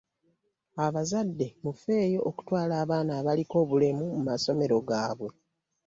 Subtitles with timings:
[0.85, 5.31] Abazadde mufeeyo okutwala abaana abaliko obulemu mu masomero gabwe.